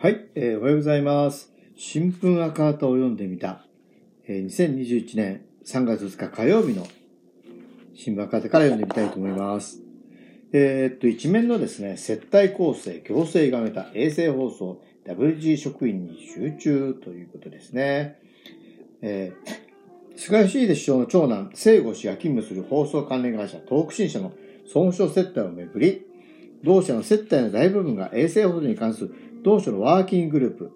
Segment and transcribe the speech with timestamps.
[0.00, 1.52] はい、えーおはようございます。
[1.76, 3.64] 新聞赤旗を読んでみた、
[4.28, 6.86] えー2021年3月2日火曜日の
[7.96, 9.80] 新聞赤旗から読んでみたいと思います。
[10.52, 18.20] えーっと、一面のですね、接待構成、行政がめた衛星放送、WG 職員に集中ということですね。
[19.02, 19.68] えー
[20.16, 24.32] 菅義偉首相の長男、聖吾氏が勤務する放送関連会社、東北新社の
[24.64, 26.06] 総務省接待をめぐり、
[26.64, 30.72] 同社の接待の大部分が衛星放送に関する同社のワーキンググループ、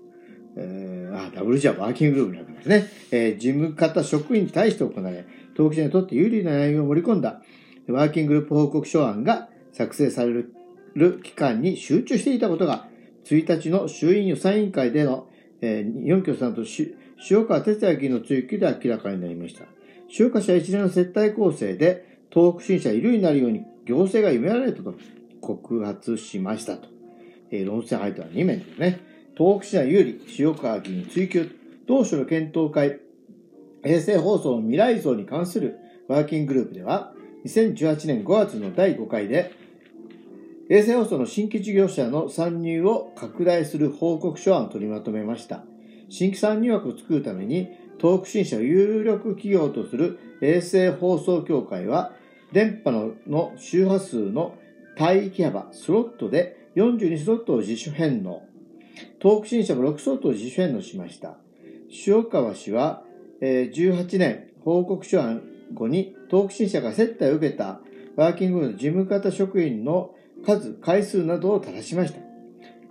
[0.56, 2.88] えー、あ、WG はワーキンググループになるんですね。
[3.10, 5.26] えー、事務方職員に対して行われ、
[5.56, 7.42] 登記者にとって有利な内容を盛り込んだ、
[7.88, 10.44] ワーキンググループ報告書案が作成され
[10.94, 12.88] る期間に集中していたことが、
[13.24, 15.28] 1日の衆院予算委員会での、
[15.60, 16.96] えー、四京さんとし
[17.30, 19.64] 塩川哲也議員の追及で明らかになりました。
[20.18, 24.94] 塩川氏は一連の接待構成で、東北新社有利になるように行政が夢られたと
[25.40, 26.88] 告発しましたと。
[27.52, 29.00] えー論戦相手は2名ですね。
[29.36, 31.50] 東北市内有利、塩川議員追及、
[31.86, 32.98] 当初の検討会、
[33.84, 37.12] 衛星放送の未来像に関するワーキンググループでは、
[37.44, 39.52] 2018年5月の第5回で、
[40.70, 45.64] 衛星放送の新規事業者の参入を拡大する報告書案を取りまとめました。
[46.08, 47.68] 新規参入枠を作るために、
[48.00, 52.12] 東北新社を有力企業とする衛星放送協会は、
[52.52, 52.90] 電波
[53.26, 54.56] の周波数の
[54.98, 58.42] 帯域幅、スロットで42スロットを自主返納。
[59.20, 61.36] 東北新社も6スロットを自主返納しました。
[62.06, 63.04] 塩川氏は、
[63.40, 65.42] え18年報告書案
[65.74, 67.80] 後に東北新社が接待を受けた
[68.16, 70.14] ワーキング部の事務方職員の
[70.44, 72.20] 数、回数などを正しました。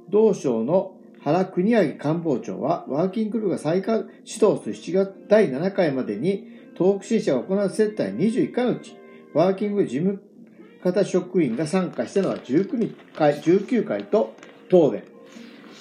[0.10, 8.95] 同省の原国明官房長は、ワーキンググルーが再開指導する7月第7回までに、東北新社が行う接待21回のうち、
[9.34, 10.22] ワーキング事務
[10.84, 14.36] 方職員が参加したのは19回 ,19 回と
[14.70, 15.04] 答弁。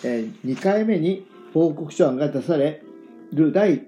[0.04, 2.82] えー2回目に報告書案が出され
[3.32, 3.86] る第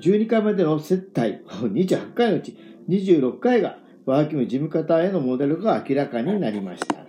[0.00, 2.56] 12回までの接待 28回のうち
[2.88, 7.06] 26回がワーキング事務方へのモデルが明らかになりました。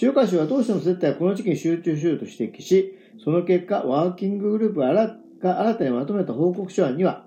[0.00, 7.24] 塩川氏は当初の接待はこの時期に集中しようと指摘し、その結果、ワーキンググループが新が新たにまとめた報告書案には、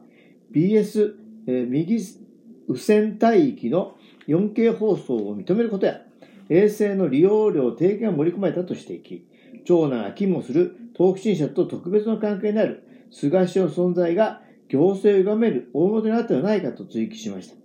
[0.52, 1.14] BS、
[1.48, 1.98] えー右
[2.68, 3.96] 右線帯域の
[4.30, 6.02] 4K 放送を認めることや、
[6.50, 9.22] 衛星の利用料低減が盛り込まれたと指摘。
[9.66, 17.56] 長男が勤務する東北新社と特別の関係になる菅氏の存在が行政を歪める大元になったのではないかと追及しました。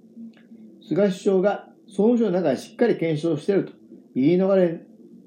[0.87, 3.73] 菅首相が総務省の中でしっかり検証していると
[4.15, 4.81] 言い逃れ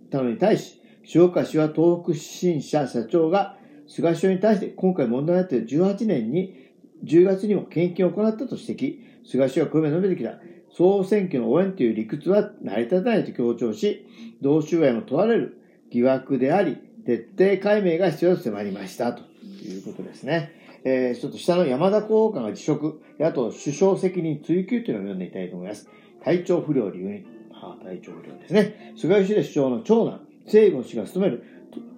[0.09, 0.81] たのに対し、
[1.13, 6.71] 塩川氏は東北新社社長が菅首相に対して今回問題になっている18年に
[7.05, 14.05] 10月にも献金を行ったと指摘、菅首相はこれまで述べてきた総選挙の応援という理屈は成り立たないと強調し、
[14.43, 20.51] 同州外も問われる疑惑であり、徹底解明が必要と迫りましたということですね。
[20.83, 25.89] えー、ちょっと下の山田候補官が辞職、あと首相責任追及というのを読んでいきたいと思います。
[26.23, 28.93] 体調不良を理由に、あ体調不良ですね。
[28.97, 31.43] 菅義偉首相の長男、聖吾氏が務める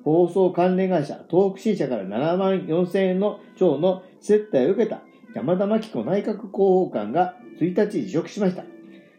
[0.06, 5.02] 放送関連会社、東北新社から7万4千円の超の接待を受けた
[5.36, 8.64] 山田真紀子内閣広報官が1日辞職しました。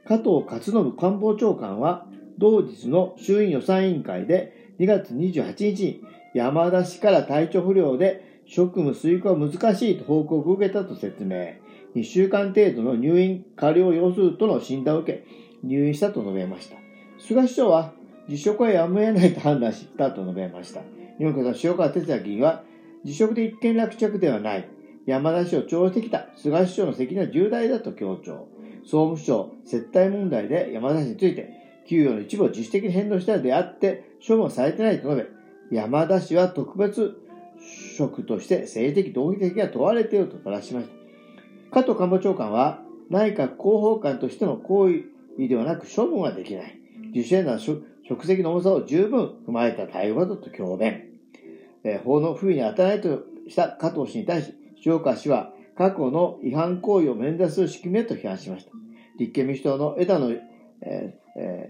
[0.07, 2.07] 加藤勝信官房長官は、
[2.39, 6.03] 同日の衆院予算委員会で2月28日に
[6.35, 11.55] 山田氏から体調不良で職務遂行は難しいと報告を受けたと説明。
[11.95, 15.25] 2週間程度の入院過料要するとの診断を受け、
[15.63, 16.77] 入院したと述べました。
[17.19, 17.93] 菅首相は
[18.29, 20.81] 辞職はやむを得ないと判断したと述べました。
[21.19, 22.63] 日本共産塩川哲也議員は、
[23.05, 24.69] 辞職で一件落着ではない。
[25.07, 28.49] 山田氏を徴してきた菅首相の責任は重大だと強調。
[28.85, 31.51] 総務省接待問題で山田氏について、
[31.87, 35.31] 給与の一部を自主的に返納したのであって、処分されてないと述
[35.71, 37.17] べ、山田氏は特別
[37.97, 40.89] 職として政治的道義的が問われていると正しまし
[41.71, 41.81] た。
[41.83, 46.79] 加藤官房長官は、内閣広報官としての行為ではなく処分はできない。
[47.13, 51.11] 自主返納は職職責の重さを十分踏まえた対応だと強弁。
[51.85, 54.53] えー法の不備に当たらないとした加藤氏に対し、
[54.85, 58.71] 塩川氏は過去の違反行為を免罪する仕組みへと批判しました。
[59.19, 60.33] 立憲民主党の枝野,、
[60.83, 61.21] えー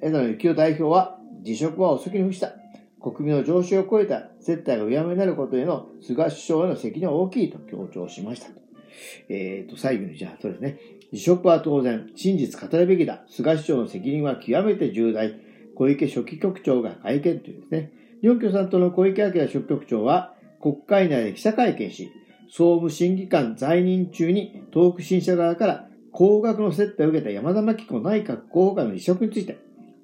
[0.03, 2.55] 枝野幸男代表は、辞職は遅きに付した。
[3.01, 8.49] 国民の常識を超えた接待がうやむになることへの菅首相への責任は大きいと強調しました。
[9.29, 10.79] えー、と、最後にじゃあ、そうですね。
[11.13, 13.25] 辞職は当然、真実語るべきだ。
[13.29, 15.35] 菅首相の責任は極めて重大。
[15.75, 17.93] 小池書記局長が会見というですね。
[18.21, 22.13] 日本共産党の小池晃書記局長は、国会内で記者会見し、
[22.51, 29.59] 総務審議官在任中に東北新社側から高額の接待を受けた山田真紀子内閣候補官の辞職について、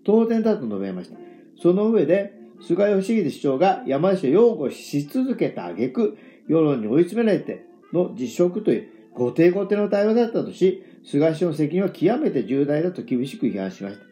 [0.04, 1.18] 当然だと述べました。
[1.60, 6.16] その上で、菅義偉市長が山田氏を擁護し続けた挙句、
[6.46, 14.04] 世論に追い詰められての辞職という後手後手の対応だったとし、菅氏の責任は極めて重大だと厳しく批判しました。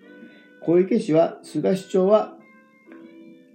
[0.67, 2.35] 小池氏は、菅市長は、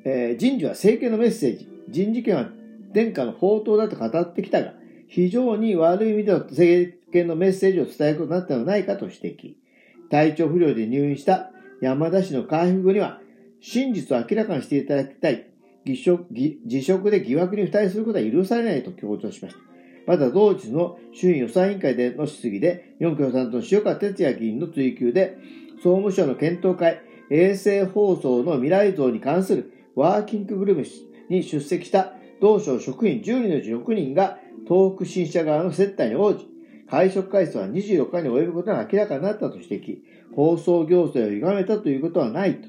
[0.05, 2.49] えー、人事は政権のメッセージ、人事権は
[2.93, 4.73] 殿下の宝刀だと語ってきたが、
[5.07, 9.55] 非常に悪い意味での政権のメッセージを伝えることになったのではないかと指摘。
[10.09, 11.51] 体調不良で入院した
[11.81, 13.21] 山田氏の回復後には、
[13.61, 15.45] 真実を明らかにしていただきたい。
[15.85, 15.95] 辞
[16.83, 19.61] 職で疑惑に付帯することは許されないと強調しました。
[20.05, 25.37] また同日の衆院予算委員会での質疑で、日本共産党の塩川哲也議員の追及で、
[25.77, 30.89] 総務省の検討会、衛星放送の未来像に関するワーキンググループ
[31.33, 34.37] に出席した同省職員10人のうち6人が
[34.67, 36.47] 東北新社側の接待に応じ、
[36.89, 39.97] 会食回数は24日に及ぶことが明らかになったと指摘、
[40.35, 42.67] 放送行政を歪めたということはないと。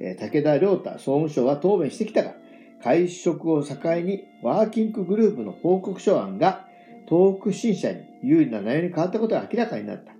[0.00, 2.34] えー、武田良太総務省は答弁してきたが、
[2.82, 6.66] 会食を境にワーキンググループの報告書案が
[7.08, 10.12] 東北新社に有利な内容に変わったことが明らかになった。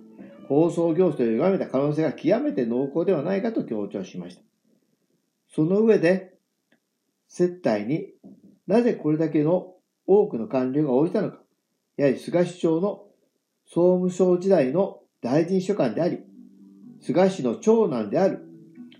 [0.47, 4.41] 放送行政を歪めた可能性が極めて濃厚ではないかと強調しました。
[5.53, 6.33] その上で、
[7.27, 8.07] 接待に
[8.69, 9.73] なぜこれだけの
[10.05, 11.39] 多くの官僚が応じたのか。
[11.97, 13.07] やはり菅首相の
[13.65, 16.19] 総務省時代の大臣秘書官であり、
[17.01, 18.45] 菅氏の長男である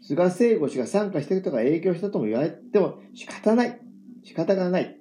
[0.01, 3.79] 菅聖吾氏が参加したことが影響したとも言われても仕方ない。
[4.23, 4.97] 仕方がない。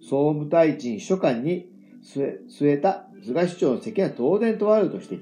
[0.00, 1.68] 総務大臣秘書官に
[2.04, 2.38] 据
[2.70, 5.18] えた菅市長の責任は当然問われるとして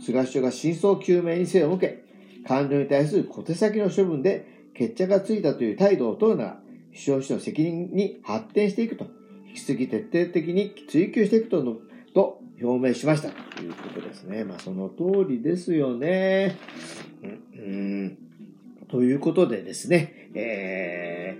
[0.00, 2.04] 菅首相が真相究明に精を向け、
[2.46, 6.60] 官僚に対する小手先の処分で決着がついたという態度を取るなら、
[6.96, 9.06] 首相氏の責任に発展していくと、
[9.46, 11.62] 引き続き徹底的に追及していくと、
[12.14, 14.44] と表明しましたということですね。
[14.44, 16.56] まあその通りですよね。
[17.22, 18.18] うん
[18.88, 21.36] ということでですね、え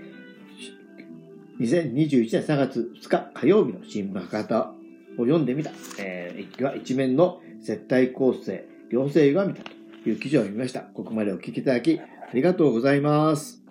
[1.58, 4.74] ー、2021年3月2日火曜日の新聞博多
[5.18, 9.62] を読んでみた、えー、一は一面の絶対構成、行政歪みた
[10.02, 10.80] という記事を読みました。
[10.80, 12.04] ここまでお聞きいただきあ
[12.34, 13.65] りがとうございます。